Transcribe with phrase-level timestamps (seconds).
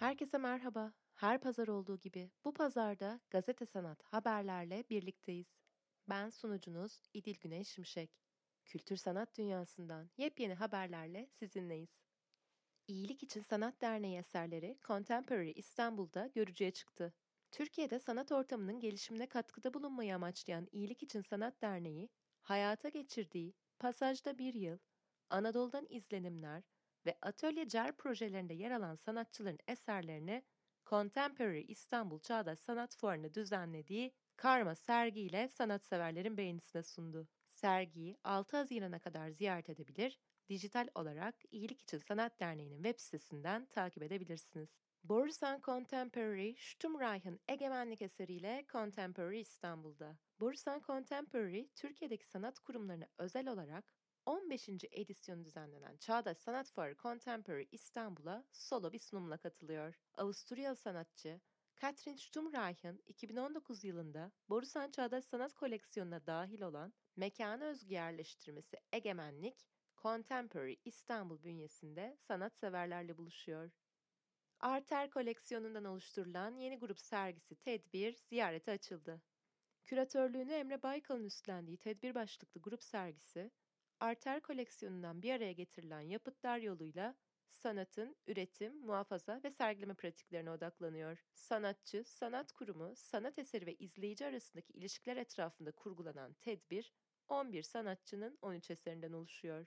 [0.00, 0.92] Herkese merhaba.
[1.14, 5.58] Her pazar olduğu gibi bu pazarda gazete sanat haberlerle birlikteyiz.
[6.08, 8.10] Ben sunucunuz İdil Güneş Şimşek.
[8.64, 11.90] Kültür sanat dünyasından yepyeni haberlerle sizinleyiz.
[12.86, 17.14] İyilik İçin Sanat Derneği eserleri Contemporary İstanbul'da görücüye çıktı.
[17.50, 22.08] Türkiye'de sanat ortamının gelişimine katkıda bulunmayı amaçlayan İyilik İçin Sanat Derneği,
[22.42, 24.78] hayata geçirdiği Pasajda Bir Yıl,
[25.30, 26.62] Anadolu'dan İzlenimler
[27.06, 30.42] ve Atölye Cer projelerinde yer alan sanatçıların eserlerini
[30.86, 37.28] Contemporary İstanbul Çağdaş Sanat Fuarı'nı düzenlediği Karma sergiyle sanatseverlerin beğenisine sundu.
[37.46, 40.18] Sergiyi 6 Haziran'a kadar ziyaret edebilir,
[40.48, 44.68] dijital olarak İyilik İçin Sanat Derneği'nin web sitesinden takip edebilirsiniz.
[45.04, 50.18] Borusan Contemporary, Sturmreich'ın egemenlik eseriyle Contemporary İstanbul'da.
[50.40, 53.94] Borusan Contemporary, Türkiye'deki sanat kurumlarına özel olarak
[54.26, 54.68] 15.
[54.90, 60.00] edisyonu düzenlenen Çağdaş Sanat Fuarı Contemporary İstanbul'a solo bir sunumla katılıyor.
[60.14, 61.40] Avusturyalı sanatçı
[61.76, 70.74] Katrin Sturmreich'ın 2019 yılında Borusan Çağdaş Sanat Koleksiyonu'na dahil olan Mekana Özgü Yerleştirmesi Egemenlik, Contemporary
[70.84, 73.70] İstanbul bünyesinde sanatseverlerle buluşuyor.
[74.60, 79.22] Arter koleksiyonundan oluşturulan yeni grup sergisi Tedbir ziyarete açıldı.
[79.84, 83.50] Küratörlüğünü Emre Baykal'ın üstlendiği tedbir başlıklı grup sergisi,
[84.00, 87.14] Arter koleksiyonundan bir araya getirilen yapıtlar yoluyla
[87.48, 91.24] sanatın üretim, muhafaza ve sergileme pratiklerine odaklanıyor.
[91.34, 96.92] Sanatçı, sanat kurumu, sanat eseri ve izleyici arasındaki ilişkiler etrafında kurgulanan tedbir,
[97.28, 99.66] 11 sanatçının 13 eserinden oluşuyor.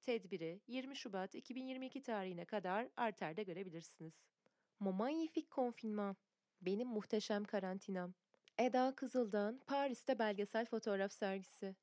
[0.00, 4.22] Tedbiri 20 Şubat 2022 tarihine kadar Arter'de görebilirsiniz.
[4.80, 6.16] Magnifique Confinement
[6.60, 8.14] Benim Muhteşem Karantinam
[8.58, 11.76] Eda Kızıl'dan Paris'te belgesel fotoğraf sergisi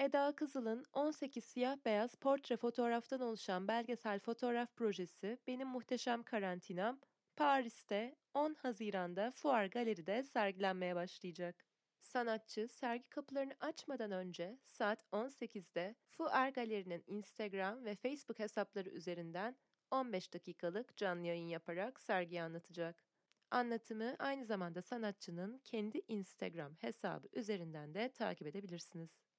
[0.00, 7.00] Eda Kızıl'ın 18 siyah beyaz portre fotoğraftan oluşan belgesel fotoğraf projesi Benim Muhteşem Karantinam,
[7.36, 11.64] Paris'te 10 Haziran'da Fuar Galeri'de sergilenmeye başlayacak.
[12.00, 19.56] Sanatçı sergi kapılarını açmadan önce saat 18'de Fuar Galeri'nin Instagram ve Facebook hesapları üzerinden
[19.90, 23.04] 15 dakikalık canlı yayın yaparak sergiyi anlatacak.
[23.50, 29.29] Anlatımı aynı zamanda sanatçının kendi Instagram hesabı üzerinden de takip edebilirsiniz.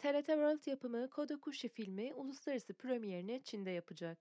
[0.00, 4.18] TRT World yapımı Kodokushi filmi uluslararası premierini Çin'de yapacak.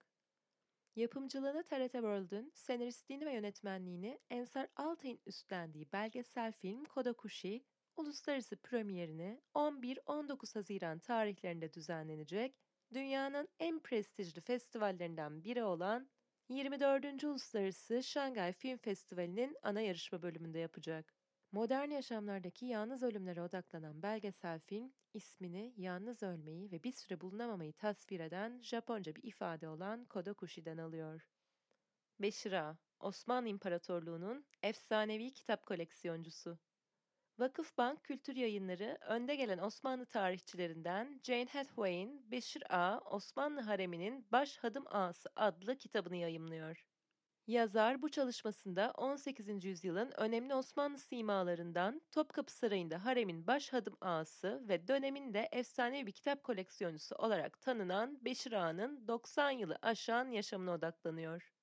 [0.95, 7.63] Yapımcılığını TRT World'un, senaristliğini ve yönetmenliğini Ensar Altay'ın üstlendiği belgesel film Kodokushi,
[7.97, 12.55] uluslararası premierini 11-19 Haziran tarihlerinde düzenlenecek,
[12.93, 16.09] dünyanın en prestijli festivallerinden biri olan
[16.49, 17.23] 24.
[17.23, 21.18] Uluslararası Şangay Film Festivali'nin ana yarışma bölümünde yapacak.
[21.51, 28.19] Modern yaşamlardaki yalnız ölümlere odaklanan belgesel film, ismini yalnız ölmeyi ve bir süre bulunamamayı tasvir
[28.19, 31.29] eden Japonca bir ifade olan Kodokushi'den alıyor.
[32.19, 36.59] Beşira, Osmanlı İmparatorluğu'nun efsanevi kitap koleksiyoncusu.
[37.39, 44.83] Vakıfbank Kültür Yayınları önde gelen Osmanlı tarihçilerinden Jane Hathaway'in Beşir Ağa, Osmanlı Haremi'nin Baş Hadım
[44.87, 46.85] Ağası adlı kitabını yayımlıyor.
[47.49, 49.65] Yazar bu çalışmasında 18.
[49.65, 56.43] yüzyılın önemli Osmanlı simalarından Topkapı Sarayı'nda haremin baş hadım ağası ve döneminde efsanevi bir kitap
[56.43, 61.53] koleksiyoncusu olarak tanınan Beşir Ağa'nın 90 yılı aşan yaşamına odaklanıyor.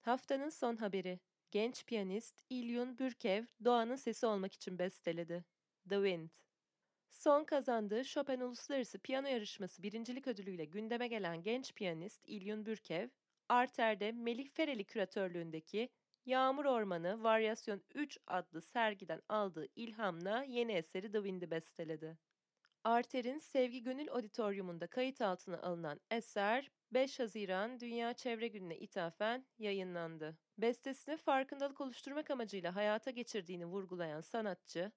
[0.00, 1.20] Haftanın son haberi.
[1.50, 5.44] Genç piyanist İlyun Bürkev doğanın sesi olmak için besteledi.
[5.88, 6.30] The Wind.
[7.10, 13.08] Son kazandığı Chopin Uluslararası Piyano Yarışması birincilik ödülüyle gündeme gelen genç piyanist İlyun Bürkev,
[13.48, 15.88] Arter'de Melih Fereli küratörlüğündeki
[16.26, 22.18] Yağmur Ormanı Varyasyon 3 adlı sergiden aldığı ilhamla yeni eseri The Wind'i besteledi.
[22.84, 30.38] Arter'in Sevgi Gönül Auditorium'unda kayıt altına alınan eser 5 Haziran Dünya Çevre Günü'ne ithafen yayınlandı.
[30.58, 34.92] Bestesini farkındalık oluşturmak amacıyla hayata geçirdiğini vurgulayan sanatçı,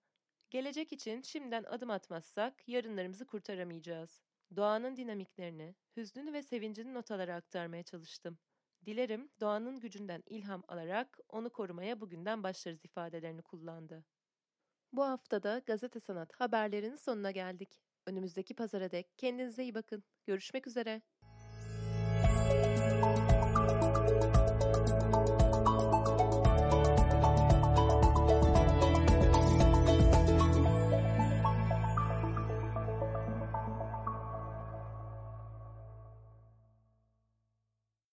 [0.49, 4.30] gelecek için şimdiden adım atmazsak yarınlarımızı kurtaramayacağız.
[4.55, 8.37] Doğanın dinamiklerini, hüznünü ve sevincini notalara aktarmaya çalıştım.
[8.85, 14.03] Dilerim doğanın gücünden ilham alarak onu korumaya bugünden başlarız ifadelerini kullandı.
[14.93, 17.81] Bu haftada gazete sanat haberlerinin sonuna geldik.
[18.05, 20.03] Önümüzdeki pazara dek kendinize iyi bakın.
[20.25, 21.01] Görüşmek üzere.